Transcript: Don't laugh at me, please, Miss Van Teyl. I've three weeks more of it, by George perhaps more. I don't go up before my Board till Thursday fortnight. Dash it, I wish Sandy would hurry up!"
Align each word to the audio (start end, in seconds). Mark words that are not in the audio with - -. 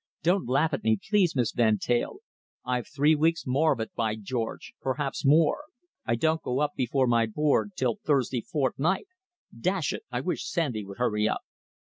Don't 0.23 0.49
laugh 0.49 0.73
at 0.73 0.83
me, 0.83 0.97
please, 1.11 1.35
Miss 1.35 1.51
Van 1.51 1.77
Teyl. 1.77 2.21
I've 2.65 2.87
three 2.87 3.13
weeks 3.13 3.45
more 3.45 3.71
of 3.71 3.79
it, 3.79 3.93
by 3.93 4.15
George 4.15 4.73
perhaps 4.81 5.23
more. 5.23 5.65
I 6.07 6.15
don't 6.15 6.41
go 6.41 6.57
up 6.59 6.71
before 6.75 7.05
my 7.05 7.27
Board 7.27 7.73
till 7.77 7.97
Thursday 8.03 8.41
fortnight. 8.41 9.05
Dash 9.55 9.93
it, 9.93 10.01
I 10.11 10.21
wish 10.21 10.49
Sandy 10.49 10.83
would 10.83 10.97
hurry 10.97 11.27
up!" 11.29 11.41